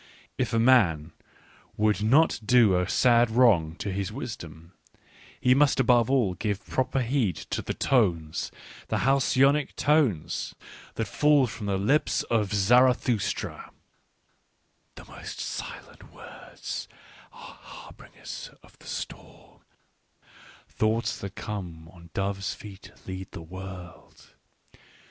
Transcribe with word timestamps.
If 0.35 0.51
a 0.51 0.57
man 0.57 1.11
would 1.77 2.01
not 2.01 2.39
do 2.43 2.75
a 2.75 2.89
sad 2.89 3.29
wrong 3.29 3.75
to 3.75 3.91
his 3.91 4.11
wisdom, 4.11 4.71
he 5.39 5.53
must, 5.53 5.79
above 5.79 6.09
all 6.09 6.33
give 6.33 6.65
proper 6.65 7.03
heed 7.03 7.35
to 7.53 7.61
the 7.61 7.75
tones— 7.75 8.49
the 8.87 8.97
halcyonic 9.05 9.75
tones— 9.75 10.55
that 10.95 11.05
fall 11.07 11.45
from 11.45 11.67
the 11.67 11.77
lips 11.77 12.23
of 12.33 12.51
Zarathustra:—" 12.51 13.71
The 14.95 15.05
most 15.05 15.39
silent 15.39 16.11
words 16.11 16.87
are 17.31 17.59
harbingers 17.61 18.49
of 18.63 18.79
the 18.79 18.87
storm; 18.87 19.59
thoughts 20.67 21.15
that 21.19 21.35
come 21.35 21.87
on 21.89 22.09
dove's 22.15 22.55
feet 22.55 22.91
lead 23.05 23.29
the 23.33 23.43
world. 23.43 24.33